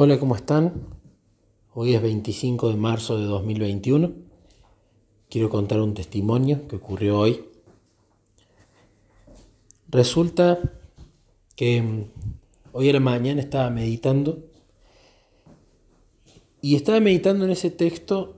Hola, 0.00 0.20
¿cómo 0.20 0.36
están? 0.36 0.86
Hoy 1.74 1.92
es 1.92 2.00
25 2.00 2.68
de 2.68 2.76
marzo 2.76 3.18
de 3.18 3.24
2021. 3.24 4.12
Quiero 5.28 5.50
contar 5.50 5.80
un 5.80 5.92
testimonio 5.92 6.68
que 6.68 6.76
ocurrió 6.76 7.18
hoy. 7.18 7.42
Resulta 9.88 10.60
que 11.56 11.82
mm, 11.82 12.04
hoy 12.70 12.90
a 12.90 12.92
la 12.92 13.00
mañana 13.00 13.40
estaba 13.40 13.70
meditando 13.70 14.44
y 16.62 16.76
estaba 16.76 17.00
meditando 17.00 17.44
en 17.44 17.50
ese 17.50 17.72
texto 17.72 18.36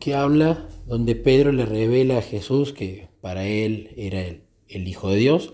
que 0.00 0.14
habla 0.14 0.66
donde 0.86 1.14
Pedro 1.14 1.52
le 1.52 1.66
revela 1.66 2.16
a 2.16 2.22
Jesús 2.22 2.72
que 2.72 3.10
para 3.20 3.46
él 3.46 3.90
era 3.98 4.22
el, 4.22 4.44
el 4.66 4.88
Hijo 4.88 5.10
de 5.10 5.16
Dios 5.16 5.52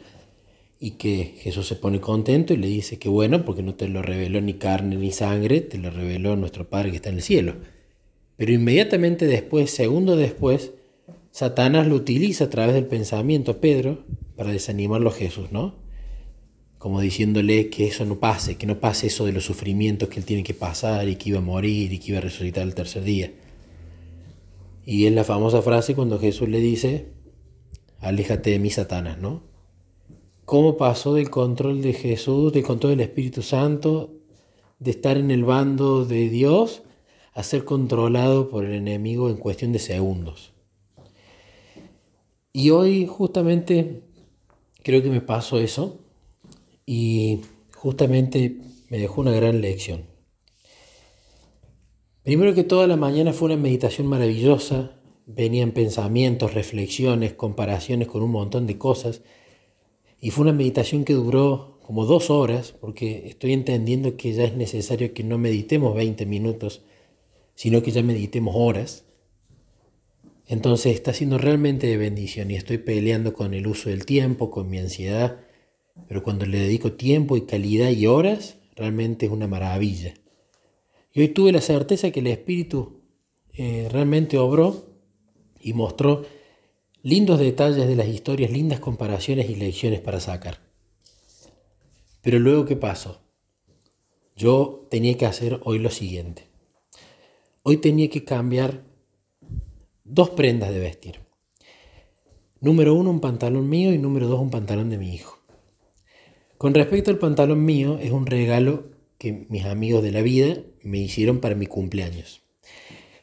y 0.81 0.93
que 0.93 1.35
Jesús 1.39 1.67
se 1.67 1.75
pone 1.75 2.01
contento 2.01 2.55
y 2.55 2.57
le 2.57 2.69
dice 2.69 2.99
que 2.99 3.09
bueno, 3.09 3.45
porque 3.45 3.63
no 3.63 3.75
te 3.75 3.89
lo 3.89 4.03
reveló 4.03 4.41
ni 4.41 4.55
carne 4.55 4.97
ni 4.97 5.11
sangre, 5.11 5.61
te 5.61 5.79
lo 5.79 5.91
reveló 5.91 6.37
nuestro 6.37 6.69
Padre 6.69 6.91
que 6.91 6.97
está 6.97 7.09
en 7.09 7.17
el 7.17 7.23
cielo. 7.23 7.57
Pero 8.37 8.53
inmediatamente 8.53 9.27
después, 9.27 9.71
segundo 9.71 10.17
después, 10.17 10.73
Satanás 11.33 11.89
lo 11.89 11.97
utiliza 11.97 12.45
a 12.45 12.51
través 12.51 12.75
del 12.75 12.87
pensamiento 12.87 13.53
a 13.53 13.61
Pedro 13.61 14.05
para 14.37 14.53
desanimarlo 14.53 15.11
a 15.11 15.13
Jesús, 15.13 15.51
¿no? 15.51 15.75
Como 16.79 17.01
diciéndole 17.01 17.71
que 17.71 17.89
eso 17.89 18.05
no 18.05 18.21
pase, 18.21 18.57
que 18.57 18.67
no 18.67 18.79
pase 18.79 19.09
eso 19.09 19.27
de 19.27 19.33
los 19.33 19.45
sufrimientos 19.45 20.09
que 20.09 20.21
él 20.21 20.25
tiene 20.25 20.45
que 20.45 20.55
pasar 20.55 21.09
y 21.09 21.17
que 21.17 21.31
iba 21.31 21.39
a 21.39 21.43
morir 21.43 21.93
y 21.93 21.99
que 21.99 22.13
iba 22.13 22.19
a 22.19 22.23
resucitar 22.23 22.63
el 22.63 22.77
tercer 22.77 23.03
día. 23.03 23.33
Y 24.87 25.07
es 25.07 25.13
la 25.13 25.25
famosa 25.25 25.61
frase 25.61 25.97
cuando 25.97 26.21
Jesús 26.21 26.49
le 26.49 26.61
dice, 26.61 27.07
aléjate 27.99 28.51
de 28.51 28.61
mí, 28.61 28.71
Satanás, 28.71 29.19
¿no? 29.19 29.48
Cómo 30.49 30.79
pasó 30.79 31.13
del 31.13 31.29
control 31.29 31.83
de 31.83 31.93
Jesús, 31.93 32.55
del 32.55 32.63
control 32.63 32.93
del 32.93 33.07
Espíritu 33.07 33.43
Santo, 33.43 34.15
de 34.79 34.93
estar 34.93 35.19
en 35.19 35.31
el 35.31 35.45
bando 35.45 36.07
de 36.07 36.31
Dios, 36.31 36.85
a 37.35 37.43
ser 37.43 37.67
controlado 37.67 38.49
por 38.49 38.65
el 38.65 38.73
enemigo 38.73 39.29
en 39.29 39.37
cuestión 39.37 39.73
de 39.73 39.79
segundos. 39.79 40.55
Y 42.51 42.71
hoy 42.71 43.07
justamente 43.07 44.05
creo 44.83 45.03
que 45.03 45.11
me 45.11 45.21
pasó 45.21 45.59
eso 45.59 45.99
y 46.87 47.43
justamente 47.75 48.57
me 48.89 48.97
dejó 48.97 49.21
una 49.21 49.33
gran 49.33 49.61
lección. 49.61 50.05
Primero 52.23 52.55
que 52.55 52.65
toda 52.65 52.87
la 52.87 52.97
mañana 52.97 53.35
fue 53.35 53.53
una 53.53 53.59
meditación 53.59 54.07
maravillosa, 54.07 54.93
venían 55.27 55.73
pensamientos, 55.73 56.55
reflexiones, 56.55 57.35
comparaciones 57.35 58.09
con 58.09 58.23
un 58.23 58.31
montón 58.31 58.67
de 58.67 58.79
cosas 58.79 59.21
y 60.21 60.31
fue 60.31 60.43
una 60.43 60.53
meditación 60.53 61.05
que 61.05 61.15
duró 61.15 61.79
como 61.83 62.05
dos 62.05 62.29
horas, 62.31 62.75
porque 62.79 63.29
estoy 63.29 63.53
entendiendo 63.53 64.17
que 64.17 64.33
ya 64.33 64.45
es 64.45 64.55
necesario 64.55 65.15
que 65.15 65.25
no 65.25 65.39
meditemos 65.39 65.95
20 65.95 66.27
minutos, 66.27 66.83
sino 67.55 67.83
que 67.83 67.93
ya 67.93 68.03
meditemos 68.03 68.55
horas. 68.57 69.05
Entonces 70.47 70.95
está 70.95 71.13
siendo 71.13 71.39
realmente 71.39 71.87
de 71.87 71.97
bendición 71.97 72.51
y 72.51 72.57
estoy 72.57 72.79
peleando 72.79 73.33
con 73.33 73.55
el 73.55 73.67
uso 73.67 73.91
del 73.91 74.07
tiempo, 74.07 74.51
con 74.51 74.69
mi 74.69 74.79
ansiedad, 74.79 75.41
pero 76.09 76.23
cuando 76.23 76.47
le 76.47 76.59
dedico 76.59 76.93
tiempo 76.93 77.37
y 77.37 77.43
calidad 77.43 77.91
y 77.91 78.07
horas, 78.07 78.59
realmente 78.77 79.27
es 79.27 79.33
una 79.33 79.47
maravilla. 79.47 80.15
Y 81.13 81.21
hoy 81.21 81.29
tuve 81.29 81.53
la 81.53 81.61
certeza 81.61 82.11
que 82.11 82.21
el 82.21 82.29
Espíritu 82.29 83.01
eh, 83.53 83.89
realmente 83.91 84.39
obró 84.39 84.87
y 85.61 85.73
mostró 85.73 86.25
lindos 87.09 87.41
detalles 87.41 87.89
de 87.89 87.97
las 87.97 88.07
historias, 88.07 88.51
lindas 88.51 88.81
comparaciones 88.81 89.49
y 89.49 89.55
lecciones 89.55 90.01
para 90.01 90.21
sacar. 90.21 90.59
Pero 92.21 92.39
luego, 92.39 92.67
¿qué 92.67 92.77
pasó? 92.77 93.23
Yo 94.37 94.87
tenía 94.91 95.17
que 95.17 95.25
hacer 95.25 95.59
hoy 95.65 95.79
lo 95.79 95.89
siguiente. 95.89 96.49
Hoy 97.63 97.79
tenía 97.79 98.11
que 98.11 98.25
cambiar 98.25 98.85
dos 100.05 100.29
prendas 100.31 100.71
de 100.71 100.81
vestir. 100.81 101.21
Número 102.61 102.93
uno, 102.93 103.09
un 103.09 103.21
pantalón 103.21 103.71
mío 103.71 103.95
y 103.95 103.99
número 103.99 104.29
dos, 104.29 104.41
un 104.41 104.51
pantalón 104.51 104.91
de 104.91 104.99
mi 104.99 105.15
hijo. 105.15 105.39
Con 106.59 106.75
respecto 106.75 107.11
al 107.11 107.19
pantalón 107.19 107.65
mío, 107.65 107.99
es 108.03 108.11
un 108.11 108.27
regalo 108.27 108.91
que 109.17 109.47
mis 109.49 109.65
amigos 109.65 110.03
de 110.03 110.13
la 110.13 110.21
vida 110.21 110.59
me 110.83 110.99
hicieron 110.99 111.41
para 111.41 111.55
mi 111.55 111.67
cumpleaños. 111.67 112.43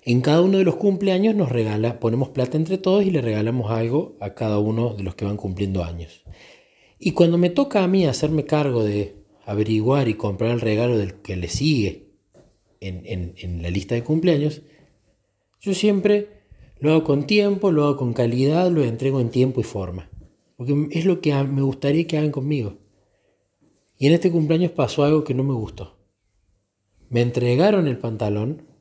En 0.07 0.21
cada 0.21 0.43
uno 0.43 0.59
de 0.59 0.63
los 0.63 0.75
cumpleaños 0.75 1.33
nos 1.33 1.51
regala, 1.51 1.99
ponemos 1.99 2.29
plata 2.29 2.57
entre 2.57 2.77
todos 2.77 3.03
y 3.03 3.09
le 3.09 3.21
regalamos 3.21 3.71
algo 3.71 4.15
a 4.19 4.35
cada 4.35 4.59
uno 4.59 4.93
de 4.93 5.01
los 5.01 5.15
que 5.15 5.25
van 5.25 5.35
cumpliendo 5.35 5.83
años. 5.83 6.23
Y 6.99 7.11
cuando 7.11 7.39
me 7.39 7.49
toca 7.49 7.83
a 7.83 7.87
mí 7.87 8.05
hacerme 8.05 8.45
cargo 8.45 8.83
de 8.83 9.15
averiguar 9.45 10.07
y 10.07 10.13
comprar 10.13 10.51
el 10.51 10.61
regalo 10.61 10.95
del 10.95 11.15
que 11.15 11.35
le 11.35 11.49
sigue 11.49 12.11
en, 12.81 13.33
en 13.35 13.63
la 13.63 13.71
lista 13.71 13.95
de 13.95 14.03
cumpleaños, 14.03 14.61
yo 15.59 15.73
siempre 15.73 16.29
lo 16.77 16.91
hago 16.91 17.03
con 17.03 17.25
tiempo, 17.25 17.71
lo 17.71 17.85
hago 17.85 17.97
con 17.97 18.13
calidad, 18.13 18.69
lo 18.69 18.83
entrego 18.83 19.19
en 19.19 19.31
tiempo 19.31 19.59
y 19.59 19.63
forma. 19.63 20.11
Porque 20.55 20.87
es 20.91 21.05
lo 21.05 21.19
que 21.19 21.33
me 21.33 21.63
gustaría 21.63 22.05
que 22.05 22.19
hagan 22.19 22.31
conmigo. 22.31 22.77
Y 23.97 24.05
en 24.05 24.13
este 24.13 24.31
cumpleaños 24.31 24.71
pasó 24.71 25.03
algo 25.03 25.23
que 25.23 25.33
no 25.33 25.43
me 25.43 25.53
gustó. 25.53 25.97
Me 27.09 27.21
entregaron 27.21 27.87
el 27.87 27.97
pantalón 27.97 28.74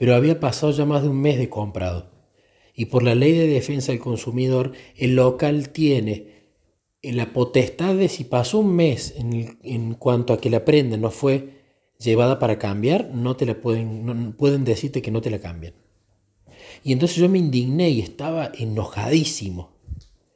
pero 0.00 0.14
había 0.14 0.40
pasado 0.40 0.72
ya 0.72 0.86
más 0.86 1.02
de 1.02 1.10
un 1.10 1.20
mes 1.20 1.36
de 1.36 1.50
comprado. 1.50 2.10
Y 2.74 2.86
por 2.86 3.02
la 3.02 3.14
ley 3.14 3.32
de 3.32 3.46
defensa 3.46 3.92
del 3.92 4.00
consumidor, 4.00 4.72
el 4.96 5.14
local 5.14 5.68
tiene 5.68 6.46
la 7.02 7.34
potestad 7.34 7.94
de 7.94 8.08
si 8.08 8.24
pasó 8.24 8.60
un 8.60 8.74
mes 8.74 9.14
en, 9.18 9.92
cuanto 9.96 10.32
a 10.32 10.40
que 10.40 10.48
la 10.48 10.64
prenda 10.64 10.96
no 10.96 11.10
fue 11.10 11.60
llevada 11.98 12.38
para 12.38 12.58
cambiar, 12.58 13.10
no 13.12 13.36
te 13.36 13.44
la 13.44 13.60
pueden, 13.60 14.32
pueden 14.32 14.64
decirte 14.64 15.02
que 15.02 15.10
no 15.10 15.20
te 15.20 15.28
la 15.28 15.38
cambian. 15.38 15.74
Y 16.82 16.94
entonces 16.94 17.18
yo 17.18 17.28
me 17.28 17.38
indigné 17.38 17.90
y 17.90 18.00
estaba 18.00 18.52
enojadísimo. 18.54 19.76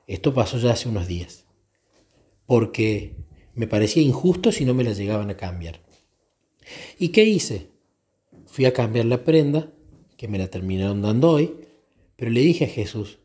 Esto 0.06 0.34
pasó 0.34 0.58
ya 0.58 0.72
hace 0.72 0.90
unos 0.90 1.08
días. 1.08 1.46
Porque 2.44 3.16
me 3.54 3.66
parecía 3.66 4.02
injusto 4.02 4.52
si 4.52 4.66
no 4.66 4.74
me 4.74 4.84
la 4.84 4.92
llegaban 4.92 5.30
a 5.30 5.38
cambiar. 5.38 5.80
¿Y 6.98 7.08
qué 7.08 7.24
hice? 7.24 7.73
Fui 8.54 8.66
a 8.66 8.72
cambiar 8.72 9.06
la 9.06 9.24
prenda, 9.24 9.68
que 10.16 10.28
me 10.28 10.38
la 10.38 10.46
terminaron 10.46 11.02
dando 11.02 11.28
hoy, 11.28 11.56
pero 12.14 12.30
le 12.30 12.38
dije 12.38 12.66
a 12.66 12.68
Jesús, 12.68 13.18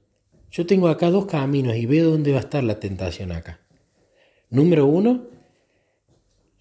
yo 0.49 0.65
tengo 0.65 0.87
acá 0.87 1.11
dos 1.11 1.27
caminos 1.27 1.75
y 1.75 1.85
veo 1.85 2.09
dónde 2.09 2.31
va 2.31 2.39
a 2.39 2.41
estar 2.41 2.63
la 2.63 2.79
tentación 2.79 3.31
acá. 3.31 3.59
Número 4.49 4.87
uno, 4.87 5.27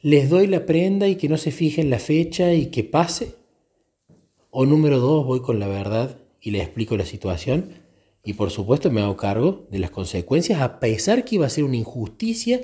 les 0.03 0.29
doy 0.29 0.49
la 0.49 0.67
prenda 0.67 1.09
y 1.09 1.17
que 1.17 1.31
no 1.31 1.39
se 1.39 1.51
fijen 1.51 1.89
la 1.89 1.99
fecha 1.99 2.53
y 2.53 2.67
que 2.67 2.85
pase. 2.85 3.37
O 4.51 4.67
número 4.67 4.99
dos, 4.99 5.25
voy 5.25 5.41
con 5.41 5.61
la 5.61 5.69
verdad 5.69 6.19
y 6.39 6.51
le 6.51 6.61
explico 6.61 6.95
la 6.99 7.07
situación 7.07 7.73
y 8.23 8.35
por 8.35 8.51
supuesto 8.51 8.91
me 8.91 9.01
hago 9.01 9.17
cargo 9.17 9.67
de 9.71 9.79
las 9.79 9.91
consecuencias 9.91 10.61
a 10.61 10.79
pesar 10.79 11.25
que 11.25 11.37
iba 11.37 11.47
a 11.47 11.49
ser 11.49 11.65
una 11.65 11.77
injusticia 11.77 12.61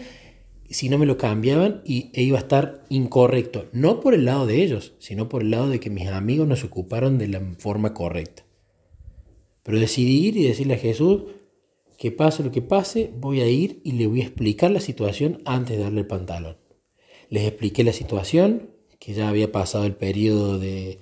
si 0.75 0.89
no 0.89 0.99
me 0.99 1.07
lo 1.07 1.17
cambiaban 1.17 1.83
y, 1.85 2.11
e 2.15 2.23
iba 2.23 2.37
a 2.37 2.41
estar 2.41 2.85
incorrecto. 2.89 3.67
No 3.71 4.01
por 4.01 4.13
el 4.13 4.25
lado 4.25 4.45
de 4.45 4.61
ellos, 4.61 4.95
sino 4.99 5.29
por 5.29 5.43
el 5.43 5.53
lado 5.53 5.69
de 5.69 5.79
que 5.79 5.89
mis 5.89 6.09
amigos 6.09 6.49
no 6.49 6.57
se 6.57 6.67
ocuparon 6.67 7.17
de 7.17 7.29
la 7.29 7.41
forma 7.59 7.95
correcta. 7.95 8.45
Pero 9.63 9.79
decidí 9.79 10.27
ir 10.27 10.37
y 10.37 10.43
decirle 10.43 10.75
a 10.75 10.79
Jesús 10.79 11.23
que 11.97 12.11
pase 12.11 12.43
lo 12.43 12.51
que 12.51 12.61
pase, 12.61 13.13
voy 13.21 13.41
a 13.41 13.49
ir 13.49 13.83
y 13.85 13.93
le 13.93 14.09
voy 14.09 14.23
a 14.23 14.25
explicar 14.25 14.73
la 14.73 14.81
situación 14.81 15.43
antes 15.45 15.77
de 15.77 15.85
darle 15.85 16.01
el 16.01 16.09
pantalón. 16.09 16.57
Les 17.31 17.47
expliqué 17.47 17.85
la 17.85 17.93
situación, 17.93 18.71
que 18.99 19.15
ya 19.15 19.29
había 19.29 19.53
pasado 19.53 19.85
el 19.85 19.95
periodo 19.95 20.59
de, 20.59 20.99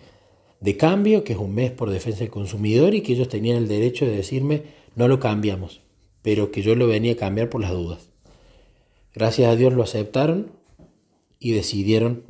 de 0.61 0.77
cambio, 0.77 1.25
que 1.25 1.33
es 1.33 1.39
un 1.39 1.55
mes 1.55 1.71
por 1.71 1.89
defensa 1.89 2.19
del 2.19 2.29
consumidor, 2.29 2.95
y 2.95 3.01
que 3.01 3.15
ellos 3.15 3.31
tenían 3.31 3.57
el 3.57 3.69
derecho 3.69 4.05
de 4.05 4.17
decirme 4.17 4.65
no 4.97 5.09
lo 5.09 5.19
cambiamos, 5.19 5.81
pero 6.21 6.51
que 6.51 6.61
yo 6.61 6.75
lo 6.75 6.87
venía 6.89 7.13
a 7.13 7.17
cambiar 7.17 7.49
por 7.49 7.63
las 7.63 7.73
dudas. 7.73 8.12
Gracias 9.15 9.51
a 9.51 9.57
Dios 9.57 9.73
lo 9.75 9.83
aceptaron 9.83 10.53
y 11.39 11.53
decidieron 11.53 12.25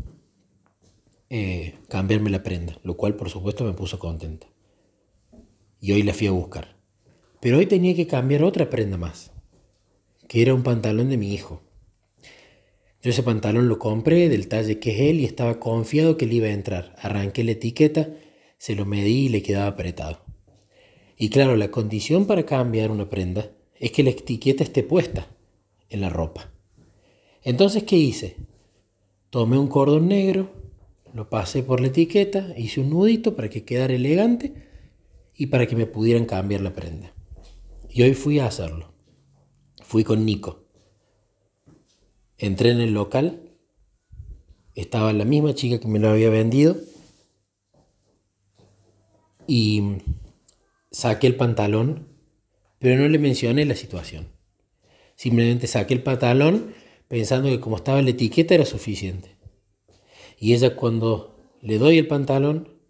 eh, 1.31 1.75
cambiarme 1.89 2.31
la 2.31 2.43
prenda, 2.43 2.79
lo 2.83 2.97
cual 2.97 3.15
por 3.15 3.31
supuesto 3.31 3.65
me 3.65 3.73
puso 3.73 3.99
contenta. 3.99 4.49
Y 5.81 5.93
hoy 5.93 6.03
la 6.03 6.13
fui 6.13 6.27
a 6.27 6.33
buscar. 6.33 6.77
Pero 7.41 7.59
hoy 7.59 7.67
tenía 7.67 7.95
que 7.95 8.07
cambiar 8.07 8.45
otra 8.45 8.69
prenda 8.69 8.97
más, 8.97 9.33
que 10.29 10.43
era 10.43 10.55
un 10.55 10.63
pantalón 10.63 11.09
de 11.09 11.17
mi 11.17 11.33
hijo. 11.33 11.63
Yo 13.03 13.11
ese 13.11 13.23
pantalón 13.23 13.69
lo 13.69 13.79
compré 13.79 14.29
del 14.29 14.47
talle 14.49 14.79
que 14.79 14.93
es 14.93 15.01
él 15.01 15.21
y 15.21 15.25
estaba 15.25 15.59
confiado 15.59 16.17
que 16.17 16.27
le 16.27 16.37
iba 16.37 16.47
a 16.47 16.53
entrar. 16.53 16.95
Arranqué 16.99 17.43
la 17.43 17.53
etiqueta, 17.53 18.11
se 18.59 18.77
lo 18.77 18.87
medí 18.87 19.27
y 19.27 19.29
le 19.29 19.43
quedaba 19.43 19.67
apretado. 19.67 20.25
Y 21.17 21.31
claro, 21.31 21.57
la 21.57 21.71
condición 21.71 22.27
para 22.27 22.47
cambiar 22.47 22.91
una 22.91 23.11
prenda 23.11 23.51
es 23.81 23.91
que 23.91 24.03
la 24.03 24.11
etiqueta 24.11 24.63
esté 24.63 24.83
puesta 24.85 25.29
en 25.89 26.01
la 26.01 26.11
ropa. 26.11 26.52
Entonces, 27.43 27.85
¿qué 27.85 27.97
hice? 27.97 28.37
Tomé 29.31 29.59
un 29.59 29.69
cordón 29.69 30.09
negro, 30.09 30.53
lo 31.15 31.29
pasé 31.29 31.63
por 31.63 31.81
la 31.81 31.89
etiqueta, 31.89 32.55
hice 32.57 32.81
un 32.81 32.91
nudito 32.91 33.35
para 33.35 33.49
que 33.49 33.65
quedara 33.65 33.95
elegante 33.95 34.69
y 35.35 35.47
para 35.47 35.67
que 35.67 35.77
me 35.77 35.87
pudieran 35.87 36.27
cambiar 36.27 36.61
la 36.61 36.75
prenda. 36.75 37.15
Y 37.89 38.03
hoy 38.03 38.15
fui 38.15 38.39
a 38.39 38.47
hacerlo. 38.47 38.93
Fui 39.83 40.05
con 40.05 40.25
Nico. 40.25 40.65
Entré 42.39 42.71
en 42.71 42.81
el 42.81 42.95
local 42.95 43.53
estaba 44.75 45.13
la 45.13 45.25
misma 45.25 45.55
chica 45.55 45.79
que 45.79 45.89
me 45.89 45.99
lo 45.99 46.11
había 46.11 46.31
vendido 46.31 46.77
y 49.47 49.99
saqué 50.91 51.27
el 51.27 51.37
pantalón, 51.37 52.09
pero 52.79 53.01
no 53.01 53.09
le 53.09 53.19
mencioné 53.19 53.65
la 53.65 53.75
situación. 53.75 54.29
Simplemente 55.17 55.67
saqué 55.67 55.95
el 55.95 56.03
pantalón 56.03 56.75
pensando 57.13 57.51
que 57.51 57.61
como 57.61 57.77
estaba 57.77 58.01
la 58.01 58.09
etiqueta 58.09 58.55
era 58.55 58.65
suficiente. 58.65 59.37
Y 60.39 60.55
ella 60.55 60.77
cuando 60.77 61.37
le 61.61 61.77
doy 61.77 61.99
el 61.99 62.07
pantalón, 62.07 62.81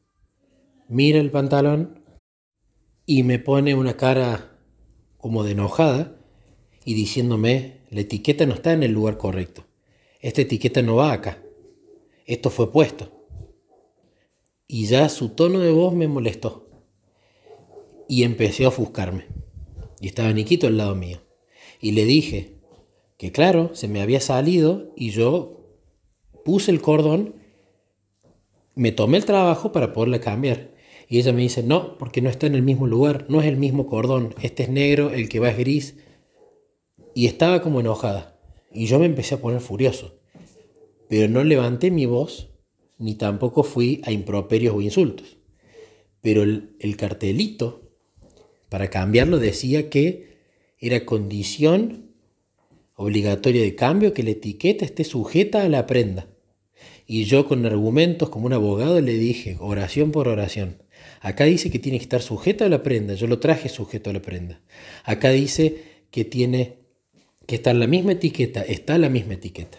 mira 0.87 1.19
el 1.19 1.33
pantalón 1.33 2.05
y 3.05 3.25
me 3.25 3.41
pone 3.41 3.75
una 3.75 3.97
cara 3.97 4.61
como 5.17 5.43
de 5.43 5.51
enojada 5.51 6.21
y 6.85 6.95
diciéndome, 6.95 7.81
la 7.91 8.03
etiqueta 8.03 8.47
no 8.47 8.55
está 8.55 8.73
en 8.73 8.85
el 8.85 8.93
lugar 8.93 9.19
correcto. 9.19 9.65
Esta 10.21 10.43
etiqueta 10.43 10.83
no 10.83 10.95
va 10.95 11.13
acá. 11.13 11.43
Esto 12.25 12.49
fue 12.49 12.71
puesto. 12.71 13.27
Y 14.69 14.87
ya 14.87 15.09
su 15.09 15.31
tono 15.31 15.59
de 15.59 15.73
voz 15.73 15.95
me 15.95 16.07
molestó. 16.07 16.71
Y 18.09 18.23
empecé 18.23 18.67
a 18.67 18.69
ofuscarme. 18.69 19.27
Y 20.01 20.07
estaba 20.07 20.33
Niquito 20.33 20.69
al 20.69 20.77
lado 20.77 20.95
mío. 20.95 21.19
Y 21.81 21.91
le 21.91 22.05
dije 22.05 22.62
que 23.23 23.31
claro, 23.31 23.71
se 23.73 23.87
me 23.87 24.03
había 24.03 24.21
salido 24.21 24.93
y 24.97 25.11
yo 25.11 25.79
puse 26.45 26.73
el 26.73 26.81
cordón, 26.81 27.37
me 28.75 28.91
tomé 28.91 29.19
el 29.19 29.25
trabajo 29.25 29.71
para 29.71 29.93
poderle 29.93 30.19
cambiar. 30.19 30.73
Y 31.09 31.21
ella 31.21 31.33
me 31.33 31.43
dice, 31.43 31.63
no, 31.63 31.99
porque 31.99 32.21
no 32.21 32.29
está 32.29 32.49
en 32.49 32.57
el 32.57 32.63
mismo 32.63 32.89
lugar, 32.89 33.27
no 33.29 33.41
es 33.41 33.47
el 33.47 33.59
mismo 33.59 33.87
cordón, 33.87 34.35
este 34.43 34.65
es 34.65 34.71
negro, 34.71 35.11
el 35.11 35.29
que 35.29 35.39
va 35.39 35.51
es 35.51 35.57
gris. 35.57 35.99
Y 37.15 37.27
estaba 37.27 37.63
como 37.63 37.79
enojada. 37.79 38.41
Y 38.73 38.87
yo 38.87 38.99
me 38.99 39.07
empecé 39.07 39.37
a 39.37 39.41
poner 39.41 39.61
furioso. 39.61 40.19
Pero 41.09 41.29
no 41.29 41.45
levanté 41.45 41.93
mi 41.93 42.07
voz, 42.07 42.51
ni 42.99 43.15
tampoco 43.15 43.63
fui 43.63 44.01
a 44.03 44.11
improperios 44.11 44.75
o 44.75 44.81
insultos. 44.81 45.37
Pero 46.23 46.43
el, 46.43 46.75
el 46.81 46.97
cartelito, 46.97 47.89
para 48.69 48.91
cambiarlo, 48.91 49.39
decía 49.39 49.91
que 49.91 50.39
era 50.81 51.07
condición 51.07 52.12
obligatoria 53.03 53.63
de 53.63 53.75
cambio 53.75 54.15
que 54.15 54.23
la 54.23 54.31
etiqueta 54.31 54.85
esté 54.85 55.05
sujeta 55.05 55.63
a 55.63 55.69
la 55.69 55.87
prenda. 55.87 56.29
Y 57.07 57.25
yo 57.25 57.47
con 57.47 57.67
argumentos 57.67 58.29
como 58.31 58.47
un 58.47 58.53
abogado 58.53 59.01
le 59.01 59.15
dije, 59.15 59.57
oración 59.61 60.13
por 60.13 60.29
oración. 60.29 60.83
Acá 61.21 61.45
dice 61.45 61.71
que 61.71 61.79
tiene 61.79 61.99
que 61.99 62.05
estar 62.05 62.23
sujeto 62.23 62.65
a 62.65 62.69
la 62.69 62.83
prenda, 62.83 63.15
yo 63.15 63.27
lo 63.27 63.39
traje 63.39 63.69
sujeto 63.69 64.11
a 64.11 64.13
la 64.13 64.23
prenda. 64.23 64.61
Acá 65.05 65.31
dice 65.31 65.83
que 66.11 66.25
tiene 66.25 66.79
que 67.47 67.57
estar 67.57 67.75
la 67.75 67.87
misma 67.87 68.13
etiqueta, 68.13 68.63
está 68.63 68.99
la 68.99 69.09
misma 69.09 69.35
etiqueta. 69.35 69.79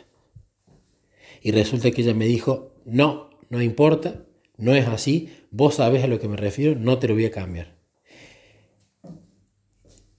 Y 1.42 1.52
resulta 1.52 1.92
que 1.92 2.02
ella 2.02 2.14
me 2.14 2.26
dijo, 2.26 2.74
no, 2.86 3.30
no 3.50 3.62
importa, 3.62 4.26
no 4.58 4.76
es 4.76 4.88
así, 4.88 5.30
vos 5.52 5.76
sabés 5.76 6.04
a 6.04 6.08
lo 6.08 6.20
que 6.20 6.28
me 6.28 6.38
refiero, 6.38 6.80
no 6.80 7.00
te 7.00 7.08
lo 7.08 7.14
voy 7.14 7.26
a 7.26 7.32
cambiar. 7.32 7.78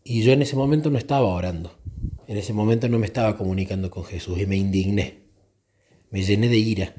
Y 0.02 0.22
yo 0.22 0.32
en 0.32 0.42
ese 0.42 0.56
momento 0.56 0.90
no 0.90 0.98
estaba 0.98 1.26
orando, 1.26 1.78
en 2.26 2.36
ese 2.36 2.52
momento 2.52 2.88
no 2.88 2.98
me 2.98 3.06
estaba 3.06 3.36
comunicando 3.36 3.90
con 3.90 4.04
Jesús 4.04 4.38
y 4.38 4.46
me 4.46 4.56
indigné, 4.56 5.24
me 6.10 6.22
llené 6.22 6.48
de 6.48 6.58
ira. 6.58 6.94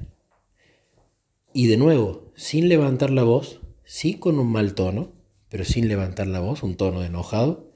Y 1.53 1.67
de 1.67 1.77
nuevo, 1.77 2.31
sin 2.35 2.69
levantar 2.69 3.09
la 3.11 3.23
voz, 3.23 3.61
sí 3.85 4.15
con 4.15 4.39
un 4.39 4.51
mal 4.51 4.75
tono, 4.75 5.13
pero 5.49 5.63
sin 5.63 5.87
levantar 5.87 6.27
la 6.27 6.41
voz, 6.41 6.63
un 6.63 6.75
tono 6.75 6.99
de 6.99 7.07
enojado, 7.07 7.71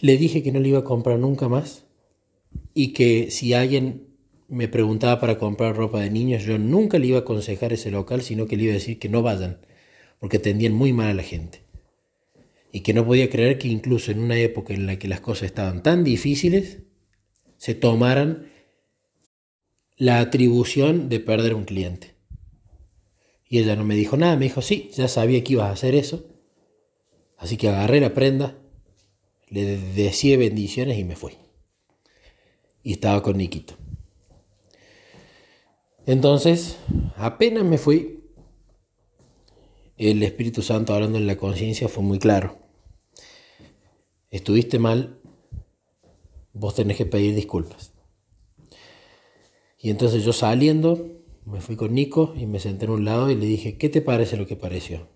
le 0.00 0.18
dije 0.18 0.42
que 0.42 0.52
no 0.52 0.60
le 0.60 0.68
iba 0.68 0.80
a 0.80 0.84
comprar 0.84 1.18
nunca 1.18 1.48
más 1.48 1.86
y 2.74 2.92
que 2.92 3.30
si 3.30 3.54
alguien 3.54 4.08
me 4.48 4.68
preguntaba 4.68 5.20
para 5.20 5.38
comprar 5.38 5.74
ropa 5.74 6.00
de 6.00 6.10
niños, 6.10 6.42
yo 6.44 6.58
nunca 6.58 6.98
le 6.98 7.06
iba 7.06 7.18
a 7.18 7.22
aconsejar 7.22 7.72
ese 7.72 7.90
local, 7.90 8.22
sino 8.22 8.46
que 8.46 8.56
le 8.56 8.64
iba 8.64 8.72
a 8.72 8.74
decir 8.74 8.98
que 8.98 9.08
no 9.08 9.22
vayan, 9.22 9.58
porque 10.20 10.36
atendían 10.36 10.74
muy 10.74 10.92
mal 10.92 11.08
a 11.08 11.14
la 11.14 11.22
gente. 11.22 11.63
Y 12.74 12.80
que 12.80 12.92
no 12.92 13.06
podía 13.06 13.30
creer 13.30 13.56
que 13.56 13.68
incluso 13.68 14.10
en 14.10 14.18
una 14.18 14.36
época 14.36 14.74
en 14.74 14.86
la 14.86 14.98
que 14.98 15.06
las 15.06 15.20
cosas 15.20 15.44
estaban 15.44 15.84
tan 15.84 16.02
difíciles, 16.02 16.78
se 17.56 17.76
tomaran 17.76 18.50
la 19.96 20.18
atribución 20.18 21.08
de 21.08 21.20
perder 21.20 21.54
un 21.54 21.66
cliente. 21.66 22.16
Y 23.48 23.60
ella 23.60 23.76
no 23.76 23.84
me 23.84 23.94
dijo 23.94 24.16
nada, 24.16 24.34
me 24.34 24.46
dijo, 24.46 24.60
sí, 24.60 24.90
ya 24.92 25.06
sabía 25.06 25.44
que 25.44 25.52
ibas 25.52 25.68
a 25.68 25.72
hacer 25.74 25.94
eso. 25.94 26.26
Así 27.38 27.56
que 27.56 27.68
agarré 27.68 28.00
la 28.00 28.12
prenda, 28.12 28.58
le 29.50 29.78
decía 29.78 30.36
bendiciones 30.36 30.98
y 30.98 31.04
me 31.04 31.14
fui. 31.14 31.34
Y 32.82 32.94
estaba 32.94 33.22
con 33.22 33.36
Niquito. 33.36 33.74
Entonces, 36.06 36.76
apenas 37.14 37.62
me 37.62 37.78
fui, 37.78 38.24
el 39.96 40.24
Espíritu 40.24 40.60
Santo 40.60 40.92
hablando 40.92 41.18
en 41.18 41.28
la 41.28 41.36
conciencia 41.36 41.86
fue 41.86 42.02
muy 42.02 42.18
claro. 42.18 42.63
Estuviste 44.34 44.80
mal, 44.80 45.20
vos 46.54 46.74
tenés 46.74 46.96
que 46.96 47.06
pedir 47.06 47.36
disculpas. 47.36 47.92
Y 49.78 49.90
entonces 49.90 50.24
yo 50.24 50.32
saliendo, 50.32 51.22
me 51.44 51.60
fui 51.60 51.76
con 51.76 51.94
Nico 51.94 52.34
y 52.36 52.46
me 52.46 52.58
senté 52.58 52.86
en 52.86 52.90
un 52.90 53.04
lado 53.04 53.30
y 53.30 53.36
le 53.36 53.46
dije, 53.46 53.78
¿qué 53.78 53.88
te 53.88 54.02
parece 54.02 54.36
lo 54.36 54.48
que 54.48 54.56
pareció? 54.56 55.06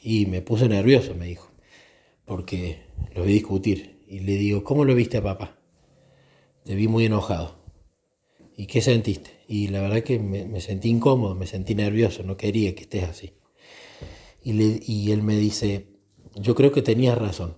Y 0.00 0.26
me 0.26 0.42
puse 0.42 0.68
nervioso, 0.68 1.16
me 1.16 1.26
dijo, 1.26 1.50
porque 2.24 2.82
lo 3.16 3.24
vi 3.24 3.32
discutir. 3.32 4.04
Y 4.06 4.20
le 4.20 4.36
digo, 4.36 4.62
¿cómo 4.62 4.84
lo 4.84 4.94
viste 4.94 5.16
a 5.16 5.24
papá? 5.24 5.58
Te 6.62 6.76
vi 6.76 6.86
muy 6.86 7.06
enojado. 7.06 7.56
¿Y 8.56 8.66
qué 8.66 8.80
sentiste? 8.80 9.40
Y 9.48 9.66
la 9.68 9.80
verdad 9.80 10.04
que 10.04 10.20
me, 10.20 10.60
sentí 10.60 10.88
incómodo, 10.88 11.34
me 11.34 11.48
sentí 11.48 11.74
nervioso, 11.74 12.22
no 12.22 12.36
quería 12.36 12.76
que 12.76 12.82
estés 12.82 13.02
así. 13.02 13.32
Y, 14.44 15.10
él 15.10 15.24
me 15.24 15.34
dice, 15.34 15.88
yo 16.36 16.54
creo 16.54 16.70
que 16.70 16.82
tenías 16.82 17.18
razón, 17.18 17.56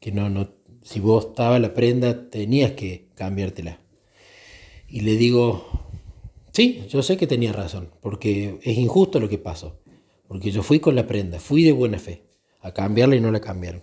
que 0.00 0.12
no, 0.12 0.30
no, 0.30 0.50
si 0.82 1.00
vos 1.00 1.26
estaba 1.26 1.58
la 1.58 1.74
prenda 1.74 2.30
tenías 2.30 2.72
que 2.72 3.08
cambiártela. 3.14 3.80
Y 4.88 5.00
le 5.00 5.16
digo, 5.16 5.66
sí, 6.52 6.84
yo 6.88 7.02
sé 7.02 7.16
que 7.16 7.26
tenía 7.26 7.52
razón, 7.52 7.90
porque 8.00 8.58
es 8.62 8.78
injusto 8.78 9.20
lo 9.20 9.28
que 9.28 9.38
pasó, 9.38 9.80
porque 10.26 10.50
yo 10.50 10.62
fui 10.62 10.80
con 10.80 10.94
la 10.94 11.06
prenda, 11.06 11.40
fui 11.40 11.62
de 11.62 11.72
buena 11.72 11.98
fe 11.98 12.24
a 12.60 12.72
cambiarla 12.72 13.16
y 13.16 13.20
no 13.20 13.30
la 13.30 13.40
cambiaron. 13.40 13.82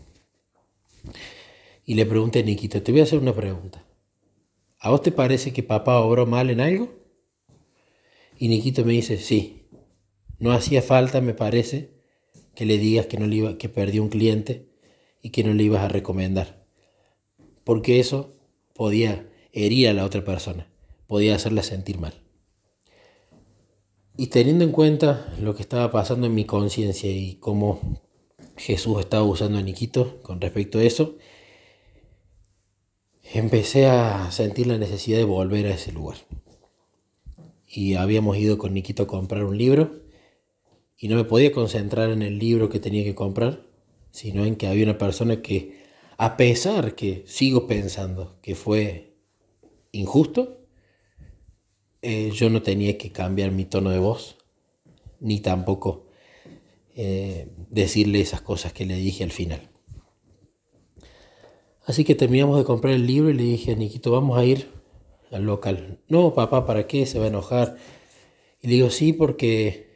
Y 1.86 1.94
le 1.94 2.06
pregunté 2.06 2.40
a 2.40 2.44
Nikito, 2.44 2.82
te 2.82 2.92
voy 2.92 3.02
a 3.02 3.04
hacer 3.04 3.20
una 3.20 3.36
pregunta. 3.36 3.86
¿A 4.80 4.90
vos 4.90 5.02
te 5.02 5.12
parece 5.12 5.54
que 5.54 5.64
papá 5.64 6.00
obró 6.00 6.26
mal 6.26 6.50
en 6.50 6.60
algo? 6.60 6.94
Y 8.38 8.48
Nikito 8.48 8.84
me 8.84 8.94
dice, 8.94 9.18
sí, 9.18 9.68
no 10.40 10.52
hacía 10.52 10.82
falta, 10.82 11.22
me 11.22 11.34
parece, 11.34 11.92
que 12.56 12.66
le 12.66 12.78
digas 12.78 13.06
que, 13.06 13.18
no 13.18 13.28
le 13.28 13.36
iba, 13.36 13.58
que 13.58 13.70
perdió 13.70 14.02
un 14.02 14.10
cliente 14.10 14.68
y 15.26 15.32
que 15.32 15.44
no 15.44 15.56
le 15.56 15.64
ibas 15.64 15.82
a 15.82 15.88
recomendar. 15.88 16.64
Porque 17.64 18.00
eso 18.00 18.36
podía 18.76 19.28
herir 19.54 19.88
a 19.88 19.94
la 19.94 20.06
otra 20.06 20.24
persona, 20.24 20.72
podía 21.08 21.34
hacerla 21.34 21.64
sentir 21.64 21.98
mal. 21.98 22.14
Y 24.18 24.28
teniendo 24.28 24.64
en 24.64 24.72
cuenta 24.72 25.34
lo 25.42 25.56
que 25.56 25.64
estaba 25.64 25.90
pasando 25.90 26.28
en 26.28 26.36
mi 26.36 26.46
conciencia 26.46 27.10
y 27.10 27.38
cómo 27.38 28.04
Jesús 28.56 29.00
estaba 29.00 29.24
usando 29.24 29.58
a 29.58 29.64
Nikito 29.64 30.22
con 30.22 30.40
respecto 30.40 30.78
a 30.78 30.84
eso, 30.84 31.18
empecé 33.34 33.88
a 33.88 34.30
sentir 34.32 34.68
la 34.68 34.78
necesidad 34.78 35.18
de 35.18 35.24
volver 35.24 35.66
a 35.66 35.74
ese 35.74 35.92
lugar. 35.92 36.18
Y 37.68 37.96
habíamos 37.96 38.38
ido 38.38 38.60
con 38.60 38.76
Nikito 38.76 39.02
a 39.02 39.08
comprar 39.08 39.44
un 39.44 39.58
libro 39.58 40.04
y 41.00 41.08
no 41.08 41.16
me 41.16 41.24
podía 41.24 41.52
concentrar 41.52 42.12
en 42.12 42.22
el 42.22 42.38
libro 42.38 42.70
que 42.70 42.80
tenía 42.80 43.04
que 43.04 43.16
comprar, 43.16 43.66
sino 44.16 44.46
en 44.46 44.56
que 44.56 44.68
había 44.68 44.86
una 44.86 44.98
persona 44.98 45.42
que, 45.42 45.84
a 46.16 46.38
pesar 46.38 46.96
que 46.96 47.26
sigo 47.28 47.68
pensando 47.68 48.38
que 48.42 48.56
fue 48.56 49.18
injusto, 49.92 50.62
eh, 52.02 52.32
yo 52.34 52.50
no 52.50 52.62
tenía 52.62 52.98
que 52.98 53.12
cambiar 53.12 53.52
mi 53.52 53.66
tono 53.66 53.90
de 53.90 54.00
voz, 54.00 54.38
ni 55.20 55.42
tampoco 55.42 56.08
eh, 56.96 57.50
decirle 57.70 58.22
esas 58.22 58.40
cosas 58.40 58.72
que 58.72 58.86
le 58.86 58.96
dije 58.96 59.26
al 59.26 59.34
final. 59.34 59.70
Así 61.86 62.06
que 62.06 62.16
terminamos 62.16 62.58
de 62.58 62.64
comprar 62.64 62.94
el 62.94 63.06
libro 63.06 63.30
y 63.30 63.34
le 63.34 63.44
dije 63.44 63.74
a 63.74 63.76
Niquito, 63.76 64.12
vamos 64.12 64.38
a 64.40 64.46
ir 64.46 64.70
al 65.30 65.44
local. 65.44 66.00
No, 66.08 66.34
papá, 66.34 66.66
¿para 66.66 66.88
qué? 66.88 67.06
Se 67.06 67.20
va 67.20 67.26
a 67.26 67.28
enojar. 67.28 67.76
Y 68.62 68.68
le 68.68 68.76
digo, 68.76 68.90
sí, 68.92 69.12
porque 69.12 69.92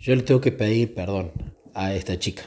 yo 0.00 0.16
le 0.16 0.22
tengo 0.22 0.40
que 0.40 0.52
pedir 0.52 0.94
perdón 0.94 1.32
a 1.74 1.94
esta 1.94 2.18
chica 2.18 2.46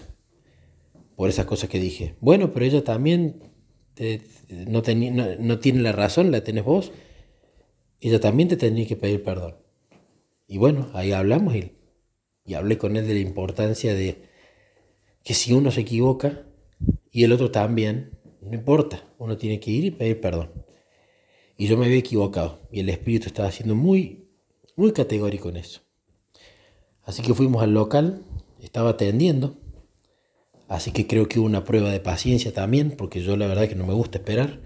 por 1.22 1.30
esas 1.30 1.46
cosas 1.46 1.70
que 1.70 1.80
dije. 1.80 2.16
Bueno, 2.20 2.52
pero 2.52 2.66
ella 2.66 2.84
también 2.84 3.44
no, 4.50 4.82
no, 5.40 5.60
tiene 5.60 5.82
la 5.84 5.92
razón, 5.92 6.32
la 6.32 6.44
tenés 6.44 6.64
vos. 6.64 6.92
Ella 8.00 8.20
también 8.20 8.50
te 8.50 8.58
tenía 8.58 8.88
que 8.88 8.96
pedir 8.96 9.22
perdón. 9.22 9.58
Y 10.48 10.58
bueno, 10.58 10.90
ahí 10.96 11.12
hablamos 11.12 11.56
y, 11.56 11.74
y 12.44 12.56
hablé 12.56 12.80
con 12.80 12.98
él 12.98 13.08
de 13.08 13.14
la 13.14 13.20
importancia 13.20 13.94
de 13.94 14.30
que 15.24 15.36
si 15.36 15.54
uno 15.54 15.70
se 15.70 15.82
equivoca 15.82 16.48
y 17.12 17.24
el 17.24 17.34
otro 17.34 17.52
también, 17.52 18.18
no 18.42 18.56
importa, 18.56 19.08
uno 19.20 19.38
tiene 19.38 19.60
que 19.60 19.70
ir 19.70 19.86
y 19.86 19.92
pedir 19.92 20.20
perdón. 20.20 20.52
Y 21.56 21.68
yo 21.68 21.78
me 21.78 21.86
había 21.86 22.00
equivocado 22.00 22.68
y 22.72 22.80
el 22.80 22.90
Espíritu 22.90 23.28
estaba 23.28 23.52
siendo 23.52 23.76
muy, 23.76 24.28
muy 24.76 24.92
categórico 24.92 25.50
en 25.50 25.58
eso. 25.58 25.82
Así 27.04 27.22
que 27.22 27.36
fuimos 27.36 27.62
al 27.62 27.76
local, 27.76 28.26
estaba 28.60 28.90
atendiendo, 28.90 29.61
así 30.72 30.92
que 30.92 31.06
creo 31.06 31.28
que 31.28 31.38
hubo 31.38 31.46
una 31.46 31.66
prueba 31.66 31.92
de 31.92 32.00
paciencia 32.00 32.54
también, 32.54 32.92
porque 32.92 33.22
yo 33.22 33.36
la 33.36 33.46
verdad 33.46 33.68
que 33.68 33.76
no 33.76 33.86
me 33.86 33.94
gusta 33.94 34.20
esperar 34.20 34.62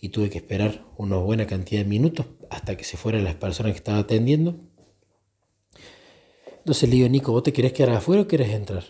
y 0.00 0.10
tuve 0.10 0.30
que 0.30 0.38
esperar 0.38 0.86
una 0.96 1.16
buena 1.16 1.48
cantidad 1.48 1.82
de 1.82 1.88
minutos 1.88 2.26
hasta 2.48 2.76
que 2.76 2.84
se 2.84 2.96
fueran 2.96 3.24
las 3.24 3.34
personas 3.34 3.72
que 3.72 3.78
estaba 3.78 3.98
atendiendo. 3.98 4.60
Entonces 6.58 6.88
le 6.88 6.94
digo, 6.94 7.08
Nico, 7.08 7.32
¿vos 7.32 7.42
te 7.42 7.52
querés 7.52 7.72
quedar 7.72 7.96
afuera 7.96 8.22
o 8.22 8.28
querés 8.28 8.50
entrar? 8.50 8.84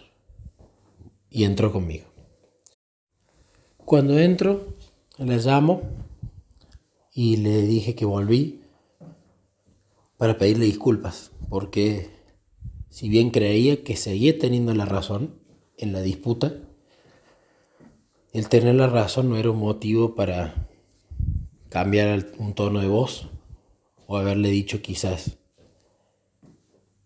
Y 1.30 1.44
entró 1.44 1.72
conmigo. 1.72 2.04
Cuando 3.86 4.18
entro, 4.18 4.74
la 5.16 5.38
llamo 5.38 5.80
y 7.14 7.38
le 7.38 7.62
dije 7.62 7.94
que 7.94 8.04
volví 8.04 8.60
para 10.18 10.36
pedirle 10.36 10.66
disculpas, 10.66 11.30
porque 11.48 12.10
si 12.90 13.08
bien 13.08 13.30
creía 13.30 13.82
que 13.82 13.96
seguía 13.96 14.38
teniendo 14.38 14.74
la 14.74 14.84
razón 14.84 15.37
en 15.78 15.92
la 15.92 16.02
disputa, 16.02 16.52
el 18.32 18.48
tener 18.48 18.74
la 18.74 18.88
razón 18.88 19.30
no 19.30 19.36
era 19.36 19.50
un 19.50 19.58
motivo 19.58 20.14
para 20.14 20.68
cambiar 21.70 22.26
un 22.38 22.54
tono 22.54 22.80
de 22.80 22.88
voz 22.88 23.28
o 24.06 24.16
haberle 24.16 24.50
dicho 24.50 24.82
quizás 24.82 25.38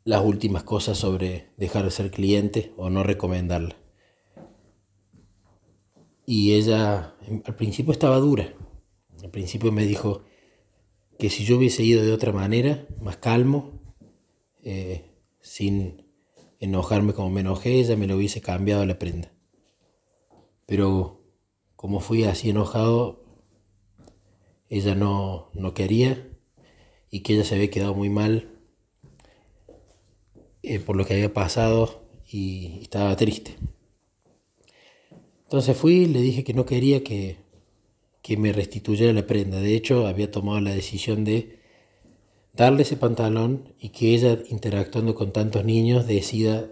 las 0.04 0.24
últimas 0.24 0.64
cosas 0.64 0.98
sobre 0.98 1.48
dejar 1.56 1.84
de 1.84 1.90
ser 1.90 2.10
cliente 2.10 2.72
o 2.76 2.90
no 2.90 3.02
recomendarla. 3.02 3.76
Y 6.26 6.54
ella 6.54 7.14
al 7.44 7.56
principio 7.56 7.92
estaba 7.92 8.16
dura. 8.16 8.54
Al 9.22 9.30
principio 9.30 9.70
me 9.70 9.84
dijo 9.84 10.22
que 11.18 11.30
si 11.30 11.44
yo 11.44 11.56
hubiese 11.56 11.84
ido 11.84 12.02
de 12.02 12.12
otra 12.12 12.32
manera, 12.32 12.86
más 13.00 13.16
calmo, 13.18 13.72
eh, 14.64 15.10
sin 15.40 16.01
enojarme 16.62 17.12
como 17.12 17.28
me 17.28 17.40
enojé, 17.40 17.80
ella 17.80 17.96
me 17.96 18.06
lo 18.06 18.16
hubiese 18.16 18.40
cambiado 18.40 18.86
la 18.86 18.98
prenda. 18.98 19.32
Pero 20.64 21.20
como 21.74 21.98
fui 21.98 22.22
así 22.22 22.50
enojado, 22.50 23.24
ella 24.68 24.94
no, 24.94 25.50
no 25.54 25.74
quería 25.74 26.30
y 27.10 27.20
que 27.20 27.34
ella 27.34 27.44
se 27.44 27.56
había 27.56 27.68
quedado 27.68 27.94
muy 27.94 28.10
mal 28.10 28.48
eh, 30.62 30.78
por 30.78 30.94
lo 30.94 31.04
que 31.04 31.14
había 31.14 31.34
pasado 31.34 32.04
y, 32.30 32.78
estaba 32.80 33.16
triste. 33.16 33.56
Entonces 35.42 35.76
fui, 35.76 36.06
le 36.06 36.20
dije 36.20 36.44
que 36.44 36.54
no 36.54 36.64
quería 36.64 37.02
que, 37.02 37.38
que 38.22 38.36
me 38.36 38.52
restituyera 38.52 39.12
la 39.12 39.26
prenda. 39.26 39.60
De 39.60 39.74
hecho, 39.74 40.06
había 40.06 40.30
tomado 40.30 40.60
la 40.60 40.72
decisión 40.72 41.24
de 41.24 41.58
darle 42.52 42.82
ese 42.82 42.96
pantalón 42.96 43.74
y 43.78 43.90
que 43.90 44.14
ella, 44.14 44.38
interactuando 44.48 45.14
con 45.14 45.32
tantos 45.32 45.64
niños, 45.64 46.06
decida 46.06 46.70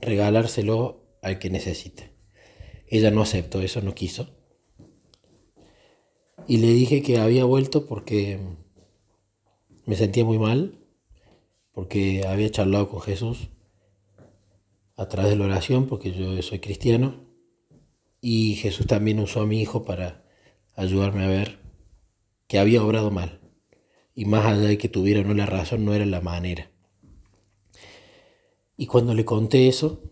regalárselo 0.00 1.02
al 1.22 1.38
que 1.38 1.50
necesite. 1.50 2.12
Ella 2.86 3.10
no 3.10 3.22
aceptó 3.22 3.60
eso, 3.60 3.80
no 3.82 3.94
quiso. 3.94 4.30
Y 6.46 6.58
le 6.58 6.68
dije 6.68 7.02
que 7.02 7.18
había 7.18 7.44
vuelto 7.44 7.86
porque 7.86 8.38
me 9.84 9.96
sentía 9.96 10.24
muy 10.24 10.38
mal, 10.38 10.78
porque 11.72 12.26
había 12.26 12.50
charlado 12.50 12.88
con 12.88 13.00
Jesús 13.00 13.48
a 14.96 15.08
través 15.08 15.30
de 15.30 15.36
la 15.36 15.44
oración, 15.44 15.86
porque 15.86 16.12
yo 16.12 16.40
soy 16.42 16.58
cristiano, 16.58 17.26
y 18.20 18.56
Jesús 18.56 18.86
también 18.86 19.20
usó 19.20 19.42
a 19.42 19.46
mi 19.46 19.60
hijo 19.60 19.84
para 19.84 20.24
ayudarme 20.74 21.24
a 21.24 21.28
ver 21.28 21.58
que 22.46 22.58
había 22.58 22.82
obrado 22.82 23.10
mal 23.10 23.47
y 24.18 24.24
más 24.24 24.46
allá 24.46 24.62
de 24.62 24.78
que 24.78 24.88
tuviera 24.88 25.22
no 25.22 25.32
la 25.32 25.46
razón, 25.46 25.84
no 25.84 25.94
era 25.94 26.04
la 26.04 26.20
manera. 26.20 26.72
Y 28.76 28.86
cuando 28.86 29.14
le 29.14 29.24
conté 29.24 29.68
eso, 29.68 30.02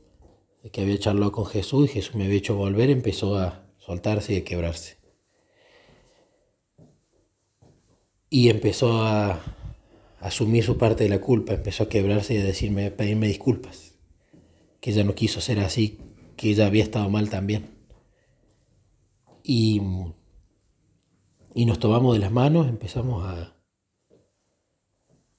de 0.62 0.70
que 0.70 0.82
había 0.82 0.96
charlado 0.96 1.32
con 1.32 1.44
Jesús 1.44 1.86
y 1.86 1.94
Jesús 1.94 2.14
me 2.14 2.26
había 2.26 2.36
hecho 2.36 2.54
volver, 2.54 2.88
empezó 2.88 3.36
a 3.36 3.66
soltarse 3.78 4.34
y 4.34 4.36
a 4.36 4.44
quebrarse. 4.44 4.98
Y 8.30 8.48
empezó 8.48 9.02
a, 9.02 9.42
asumir 10.20 10.62
su 10.62 10.78
parte 10.78 11.02
de 11.02 11.10
la 11.10 11.20
culpa, 11.20 11.54
empezó 11.54 11.82
a 11.82 11.88
quebrarse 11.88 12.34
y 12.34 12.38
a 12.38 12.44
decirme, 12.44 12.86
a 12.86 12.96
pedirme 12.96 13.26
disculpas, 13.26 13.96
que 14.78 14.92
ella 14.92 15.02
no 15.02 15.16
quiso 15.16 15.40
ser 15.40 15.58
así, 15.58 15.98
que 16.36 16.50
ella 16.50 16.66
había 16.66 16.84
estado 16.84 17.10
mal 17.10 17.28
también. 17.28 17.70
Y, 19.42 19.82
y 21.56 21.66
nos 21.66 21.80
tomamos 21.80 22.14
de 22.14 22.20
las 22.20 22.30
manos, 22.30 22.68
empezamos 22.68 23.24
a, 23.24 23.55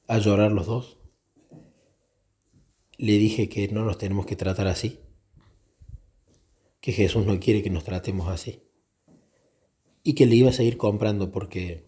a 0.08 0.18
llorar 0.20 0.52
los 0.52 0.66
dos. 0.66 0.98
Le 2.98 3.14
dije 3.14 3.50
que 3.50 3.68
no 3.68 3.84
nos 3.86 3.98
tenemos 3.98 4.26
que 4.26 4.36
tratar 4.36 4.68
así, 4.68 5.00
que 6.80 6.94
Jesús 6.94 7.26
no 7.26 7.40
quiere 7.40 7.62
que 7.62 7.70
nos 7.70 7.84
tratemos 7.84 8.30
así. 8.30 8.64
Y 10.04 10.14
que 10.14 10.26
le 10.26 10.36
iba 10.36 10.50
a 10.50 10.54
seguir 10.54 10.78
comprando 10.78 11.32
porque 11.32 11.86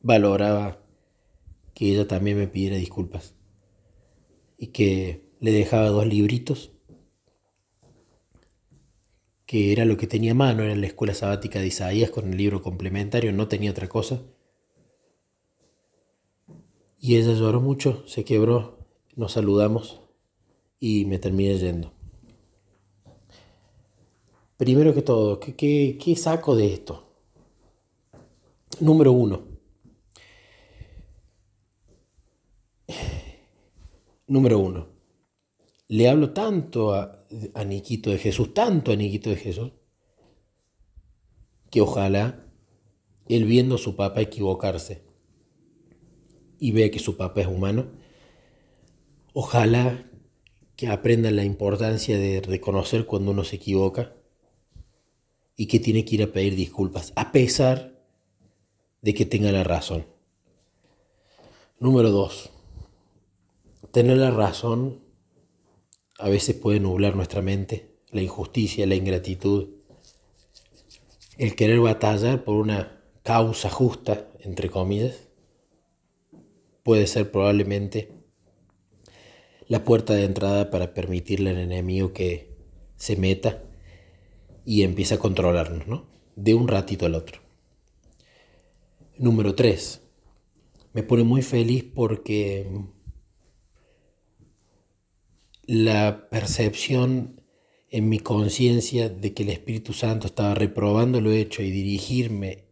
valoraba 0.00 0.80
que 1.74 1.90
ella 1.90 2.06
también 2.06 2.38
me 2.38 2.46
pidiera 2.46 2.76
disculpas. 2.76 3.34
Y 4.56 4.68
que 4.68 5.28
le 5.40 5.50
dejaba 5.50 5.88
dos 5.88 6.06
libritos 6.06 6.70
que 9.44 9.72
era 9.72 9.84
lo 9.84 9.98
que 9.98 10.06
tenía 10.06 10.32
a 10.32 10.34
mano, 10.34 10.62
era 10.62 10.74
la 10.74 10.86
escuela 10.86 11.12
sabática 11.12 11.60
de 11.60 11.66
Isaías 11.66 12.10
con 12.10 12.30
el 12.32 12.38
libro 12.38 12.62
complementario, 12.62 13.30
no 13.32 13.46
tenía 13.46 13.72
otra 13.72 13.88
cosa 13.88 14.22
y 17.04 17.16
ella 17.16 17.34
lloró 17.34 17.60
mucho, 17.60 18.02
se 18.06 18.24
quebró, 18.24 18.78
nos 19.14 19.32
saludamos 19.32 20.00
y 20.80 21.04
me 21.04 21.18
terminé 21.18 21.58
yendo. 21.58 21.92
Primero 24.56 24.94
que 24.94 25.02
todo, 25.02 25.38
¿qué, 25.38 25.54
qué, 25.54 26.16
saco 26.16 26.56
de 26.56 26.72
esto? 26.72 27.04
Número 28.80 29.12
uno. 29.12 29.42
Número 34.26 34.58
uno. 34.58 34.88
Le 35.88 36.08
hablo 36.08 36.32
tanto 36.32 36.94
a, 36.94 37.26
a 37.52 37.64
Niquito 37.64 38.08
de 38.08 38.16
Jesús, 38.16 38.54
tanto 38.54 38.92
a 38.92 38.96
Niquito 38.96 39.28
de 39.28 39.36
Jesús, 39.36 39.72
que 41.70 41.82
ojalá 41.82 42.46
él 43.28 43.44
viendo 43.44 43.74
a 43.74 43.78
su 43.78 43.94
papá 43.94 44.22
equivocarse 44.22 45.04
y 46.58 46.72
vea 46.72 46.90
que 46.90 46.98
su 46.98 47.16
papá 47.16 47.42
es 47.42 47.46
humano. 47.46 47.86
Ojalá 49.32 50.10
que 50.76 50.88
aprenda 50.88 51.30
la 51.30 51.44
importancia 51.44 52.18
de 52.18 52.40
reconocer 52.40 53.06
cuando 53.06 53.30
uno 53.30 53.44
se 53.44 53.56
equivoca 53.56 54.14
y 55.56 55.66
que 55.66 55.80
tiene 55.80 56.04
que 56.04 56.16
ir 56.16 56.22
a 56.22 56.32
pedir 56.32 56.56
disculpas, 56.56 57.12
a 57.16 57.32
pesar 57.32 58.02
de 59.02 59.14
que 59.14 59.24
tenga 59.24 59.52
la 59.52 59.64
razón. 59.64 60.06
Número 61.78 62.10
dos, 62.10 62.50
tener 63.92 64.16
la 64.18 64.30
razón 64.30 65.04
a 66.18 66.28
veces 66.28 66.56
puede 66.56 66.80
nublar 66.80 67.16
nuestra 67.16 67.42
mente, 67.42 67.98
la 68.10 68.22
injusticia, 68.22 68.86
la 68.86 68.94
ingratitud, 68.94 69.68
el 71.36 71.56
querer 71.56 71.80
batallar 71.80 72.44
por 72.44 72.56
una 72.56 73.02
causa 73.22 73.70
justa, 73.70 74.28
entre 74.40 74.70
comillas, 74.70 75.23
puede 76.84 77.08
ser 77.08 77.32
probablemente 77.32 78.12
la 79.66 79.84
puerta 79.84 80.14
de 80.14 80.24
entrada 80.24 80.70
para 80.70 80.94
permitirle 80.94 81.50
al 81.50 81.58
enemigo 81.58 82.12
que 82.12 82.54
se 82.96 83.16
meta 83.16 83.64
y 84.64 84.82
empiece 84.82 85.14
a 85.14 85.18
controlarnos, 85.18 85.88
¿no? 85.88 86.06
De 86.36 86.54
un 86.54 86.68
ratito 86.68 87.06
al 87.06 87.14
otro. 87.14 87.40
Número 89.16 89.54
3. 89.54 90.02
Me 90.92 91.02
pone 91.02 91.24
muy 91.24 91.42
feliz 91.42 91.84
porque 91.84 92.68
la 95.66 96.28
percepción 96.28 97.40
en 97.90 98.08
mi 98.08 98.18
conciencia 98.18 99.08
de 99.08 99.32
que 99.32 99.44
el 99.44 99.50
Espíritu 99.50 99.92
Santo 99.94 100.26
estaba 100.26 100.54
reprobando 100.54 101.20
lo 101.20 101.32
hecho 101.32 101.62
y 101.62 101.70
dirigirme 101.70 102.64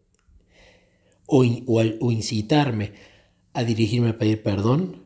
o, 1.26 1.44
o 1.44 2.12
incitarme 2.12 2.92
a 3.54 3.64
dirigirme 3.64 4.10
a 4.10 4.18
pedir 4.18 4.42
perdón, 4.42 5.02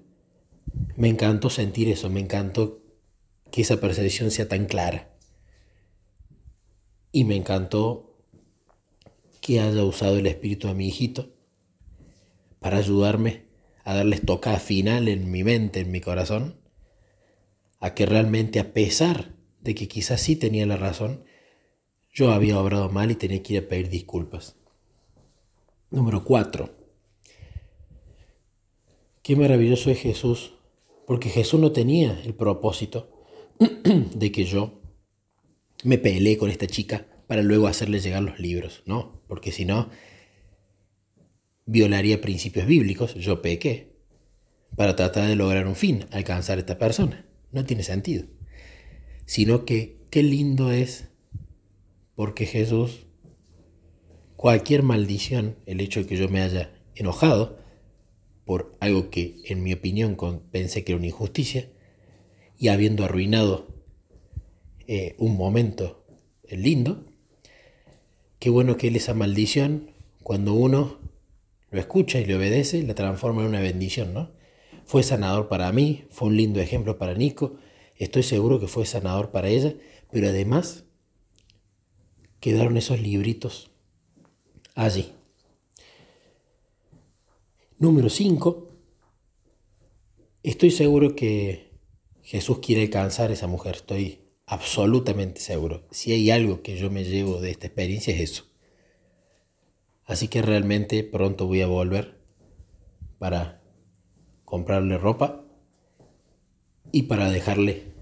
me 0.96 1.08
encantó 1.08 1.50
sentir 1.50 1.88
eso, 1.88 2.10
me 2.10 2.20
encantó 2.20 2.82
que 3.50 3.62
esa 3.62 3.80
percepción 3.80 4.30
sea 4.30 4.48
tan 4.48 4.66
clara. 4.66 5.10
Y 7.12 7.24
me 7.24 7.36
encantó 7.36 8.18
que 9.40 9.60
haya 9.60 9.84
usado 9.84 10.18
el 10.18 10.26
espíritu 10.26 10.68
a 10.68 10.74
mi 10.74 10.88
hijito 10.88 11.34
para 12.60 12.78
ayudarme 12.78 13.46
a 13.84 13.94
darles 13.94 14.24
tocada 14.24 14.58
final 14.58 15.08
en 15.08 15.30
mi 15.30 15.44
mente, 15.44 15.80
en 15.80 15.90
mi 15.90 16.00
corazón, 16.00 16.60
a 17.78 17.94
que 17.94 18.06
realmente 18.06 18.58
a 18.58 18.72
pesar 18.72 19.34
de 19.60 19.74
que 19.74 19.88
quizás 19.88 20.20
sí 20.20 20.36
tenía 20.36 20.66
la 20.66 20.76
razón, 20.76 21.24
yo 22.12 22.32
había 22.32 22.58
obrado 22.58 22.88
mal 22.90 23.10
y 23.10 23.14
tenía 23.14 23.42
que 23.42 23.54
ir 23.54 23.64
a 23.64 23.68
pedir 23.68 23.88
disculpas. 23.88 24.56
Número 25.90 26.24
4 26.24 26.75
Qué 29.26 29.34
maravilloso 29.34 29.90
es 29.90 29.98
Jesús, 29.98 30.52
porque 31.04 31.30
Jesús 31.30 31.58
no 31.58 31.72
tenía 31.72 32.22
el 32.24 32.32
propósito 32.36 33.10
de 34.14 34.30
que 34.30 34.44
yo 34.44 34.80
me 35.82 35.98
peleé 35.98 36.38
con 36.38 36.48
esta 36.48 36.68
chica 36.68 37.08
para 37.26 37.42
luego 37.42 37.66
hacerle 37.66 37.98
llegar 37.98 38.22
los 38.22 38.38
libros, 38.38 38.84
no, 38.86 39.24
porque 39.26 39.50
si 39.50 39.64
no, 39.64 39.90
violaría 41.64 42.20
principios 42.20 42.68
bíblicos, 42.68 43.14
yo 43.16 43.42
pequé, 43.42 43.96
para 44.76 44.94
tratar 44.94 45.26
de 45.26 45.34
lograr 45.34 45.66
un 45.66 45.74
fin, 45.74 46.06
alcanzar 46.12 46.58
a 46.58 46.60
esta 46.60 46.78
persona. 46.78 47.26
No 47.50 47.64
tiene 47.64 47.82
sentido. 47.82 48.26
Sino 49.24 49.64
que 49.64 50.06
qué 50.08 50.22
lindo 50.22 50.70
es 50.70 51.08
porque 52.14 52.46
Jesús, 52.46 53.08
cualquier 54.36 54.84
maldición, 54.84 55.56
el 55.66 55.80
hecho 55.80 55.98
de 55.98 56.06
que 56.06 56.16
yo 56.16 56.28
me 56.28 56.42
haya 56.42 56.80
enojado, 56.94 57.65
por 58.46 58.76
algo 58.80 59.10
que 59.10 59.40
en 59.44 59.62
mi 59.62 59.72
opinión 59.72 60.16
pensé 60.50 60.84
que 60.84 60.92
era 60.92 60.98
una 60.98 61.08
injusticia 61.08 61.68
y 62.56 62.68
habiendo 62.68 63.04
arruinado 63.04 63.66
eh, 64.86 65.16
un 65.18 65.36
momento 65.36 66.06
lindo, 66.48 67.04
qué 68.38 68.48
bueno 68.48 68.76
que 68.76 68.86
él 68.86 68.96
esa 68.96 69.14
maldición, 69.14 69.90
cuando 70.22 70.54
uno 70.54 71.00
lo 71.70 71.80
escucha 71.80 72.20
y 72.20 72.24
le 72.24 72.36
obedece, 72.36 72.84
la 72.84 72.94
transforma 72.94 73.42
en 73.42 73.48
una 73.48 73.60
bendición, 73.60 74.14
¿no? 74.14 74.30
Fue 74.84 75.02
sanador 75.02 75.48
para 75.48 75.72
mí, 75.72 76.04
fue 76.10 76.28
un 76.28 76.36
lindo 76.36 76.60
ejemplo 76.60 76.98
para 76.98 77.14
Nico, 77.14 77.56
estoy 77.96 78.22
seguro 78.22 78.60
que 78.60 78.68
fue 78.68 78.86
sanador 78.86 79.32
para 79.32 79.48
ella, 79.48 79.74
pero 80.12 80.28
además 80.28 80.84
quedaron 82.38 82.76
esos 82.76 83.00
libritos 83.00 83.72
allí. 84.76 85.15
Número 87.78 88.08
5. 88.08 88.70
Estoy 90.42 90.70
seguro 90.70 91.14
que 91.14 91.78
Jesús 92.22 92.60
quiere 92.60 92.84
alcanzar 92.84 93.28
a 93.28 93.34
esa 93.34 93.48
mujer. 93.48 93.74
Estoy 93.74 94.20
absolutamente 94.46 95.42
seguro. 95.42 95.86
Si 95.90 96.10
hay 96.10 96.30
algo 96.30 96.62
que 96.62 96.78
yo 96.78 96.90
me 96.90 97.04
llevo 97.04 97.38
de 97.38 97.50
esta 97.50 97.66
experiencia 97.66 98.14
es 98.14 98.20
eso. 98.20 98.44
Así 100.06 100.28
que 100.28 100.40
realmente 100.40 101.04
pronto 101.04 101.46
voy 101.46 101.60
a 101.60 101.66
volver 101.66 102.18
para 103.18 103.62
comprarle 104.46 104.96
ropa 104.96 105.44
y 106.92 107.02
para 107.02 107.30
dejarle 107.30 107.92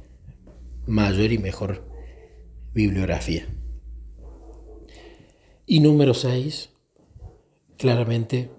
mayor 0.87 1.33
y 1.33 1.39
mejor 1.39 1.85
bibliografía. 2.73 3.49
Y 5.67 5.81
número 5.81 6.15
6, 6.15 6.71
claramente 7.77 8.51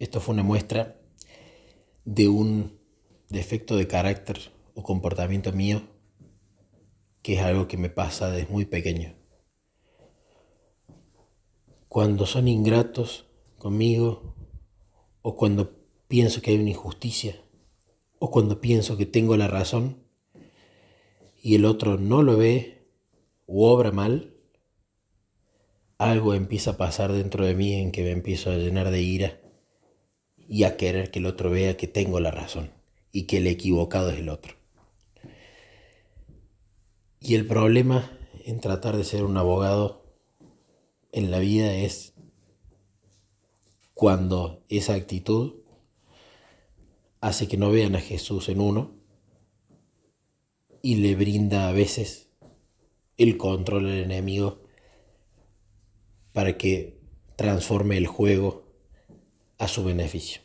esto 0.00 0.18
fue 0.18 0.32
una 0.32 0.42
muestra 0.42 0.98
de 2.06 2.26
un 2.26 2.80
defecto 3.28 3.76
de 3.76 3.86
carácter 3.86 4.50
o 4.74 4.82
comportamiento 4.82 5.52
mío 5.52 5.82
que 7.20 7.34
es 7.34 7.40
algo 7.42 7.68
que 7.68 7.76
me 7.76 7.90
pasa 7.90 8.30
desde 8.30 8.50
muy 8.50 8.64
pequeño. 8.64 9.14
Cuando 11.86 12.24
son 12.24 12.48
ingratos 12.48 13.26
conmigo 13.58 14.34
o 15.20 15.36
cuando 15.36 15.84
pienso 16.08 16.40
que 16.40 16.52
hay 16.52 16.58
una 16.58 16.70
injusticia 16.70 17.36
o 18.18 18.30
cuando 18.30 18.62
pienso 18.62 18.96
que 18.96 19.04
tengo 19.04 19.36
la 19.36 19.48
razón 19.48 20.02
y 21.42 21.56
el 21.56 21.66
otro 21.66 21.98
no 21.98 22.22
lo 22.22 22.38
ve 22.38 22.88
u 23.44 23.64
obra 23.64 23.92
mal, 23.92 24.34
algo 25.98 26.32
empieza 26.32 26.70
a 26.70 26.76
pasar 26.78 27.12
dentro 27.12 27.44
de 27.44 27.54
mí 27.54 27.74
en 27.74 27.92
que 27.92 28.02
me 28.02 28.12
empiezo 28.12 28.50
a 28.50 28.56
llenar 28.56 28.90
de 28.90 29.02
ira 29.02 29.40
y 30.50 30.64
a 30.64 30.76
querer 30.76 31.12
que 31.12 31.20
el 31.20 31.26
otro 31.26 31.48
vea 31.48 31.76
que 31.76 31.86
tengo 31.86 32.18
la 32.18 32.32
razón 32.32 32.72
y 33.12 33.22
que 33.22 33.36
el 33.36 33.46
equivocado 33.46 34.10
es 34.10 34.18
el 34.18 34.28
otro. 34.28 34.56
Y 37.20 37.36
el 37.36 37.46
problema 37.46 38.10
en 38.44 38.60
tratar 38.60 38.96
de 38.96 39.04
ser 39.04 39.22
un 39.22 39.36
abogado 39.36 40.02
en 41.12 41.30
la 41.30 41.38
vida 41.38 41.72
es 41.72 42.14
cuando 43.94 44.64
esa 44.68 44.94
actitud 44.94 45.60
hace 47.20 47.46
que 47.46 47.56
no 47.56 47.70
vean 47.70 47.94
a 47.94 48.00
Jesús 48.00 48.48
en 48.48 48.60
uno 48.60 48.90
y 50.82 50.96
le 50.96 51.14
brinda 51.14 51.68
a 51.68 51.72
veces 51.72 52.28
el 53.18 53.36
control 53.36 53.86
al 53.86 53.98
enemigo 53.98 54.62
para 56.32 56.58
que 56.58 56.98
transforme 57.36 57.96
el 57.98 58.08
juego 58.08 58.59
a 59.60 59.68
su 59.68 59.84
beneficio. 59.84 60.40